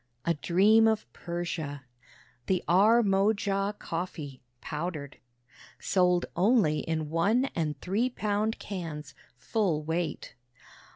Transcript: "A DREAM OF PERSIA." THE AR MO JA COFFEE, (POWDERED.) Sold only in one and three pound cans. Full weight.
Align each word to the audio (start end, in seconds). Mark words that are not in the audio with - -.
"A 0.25 0.33
DREAM 0.33 0.87
OF 0.87 1.05
PERSIA." 1.13 1.83
THE 2.47 2.63
AR 2.67 3.03
MO 3.03 3.33
JA 3.33 3.73
COFFEE, 3.73 4.41
(POWDERED.) 4.59 5.17
Sold 5.79 6.25
only 6.35 6.79
in 6.79 7.11
one 7.11 7.51
and 7.53 7.79
three 7.81 8.09
pound 8.09 8.57
cans. 8.57 9.13
Full 9.37 9.83
weight. 9.83 10.33